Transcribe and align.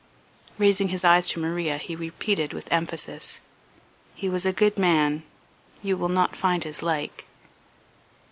Raising 0.57 0.87
his 0.87 1.03
eyes 1.03 1.27
to 1.29 1.39
Maria 1.39 1.77
he 1.77 1.95
repeated 1.95 2.53
with 2.53 2.67
emphasis: 2.73 3.39
"He 4.15 4.29
was 4.29 4.47
a 4.47 4.51
good 4.51 4.75
man, 4.79 5.21
you 5.83 5.95
will 5.95 6.09
not 6.09 6.35
find 6.35 6.63
his 6.63 6.81
like." 6.81 7.27